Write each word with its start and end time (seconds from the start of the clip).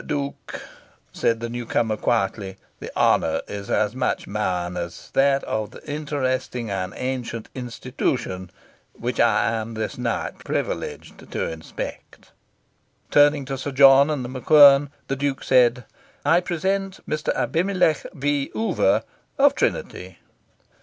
"Duke," 0.03 0.59
said 1.13 1.41
the 1.41 1.47
newcomer 1.47 1.95
quietly, 1.95 2.57
"the 2.79 2.89
honour 2.97 3.41
is 3.47 3.69
as 3.69 3.93
much 3.93 4.25
mine 4.25 4.75
as 4.75 5.11
that 5.13 5.43
of 5.43 5.69
the 5.69 5.83
interesting 5.87 6.71
and 6.71 6.91
ancient 6.97 7.49
institution 7.53 8.49
which 8.93 9.19
I 9.19 9.51
am 9.53 9.75
this 9.75 9.99
night 9.99 10.39
privileged 10.43 11.29
to 11.29 11.47
inspect." 11.47 12.31
Turning 13.11 13.45
to 13.45 13.59
Sir 13.59 13.71
John 13.73 14.09
and 14.09 14.25
The 14.25 14.29
MacQuern, 14.29 14.89
the 15.07 15.15
Duke 15.15 15.43
said 15.43 15.85
"I 16.25 16.39
present 16.39 17.07
Mr. 17.07 17.31
Abimelech 17.35 18.03
V. 18.15 18.49
Oover, 18.55 19.03
of 19.37 19.53
Trinity." 19.53 20.17